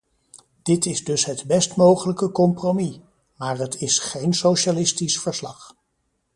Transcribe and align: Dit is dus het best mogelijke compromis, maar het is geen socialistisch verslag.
Dit 0.63 0.85
is 0.85 1.03
dus 1.03 1.25
het 1.25 1.45
best 1.47 1.75
mogelijke 1.75 2.31
compromis, 2.31 2.99
maar 3.35 3.57
het 3.57 3.75
is 3.81 3.99
geen 3.99 4.33
socialistisch 4.33 5.19
verslag. 5.19 5.75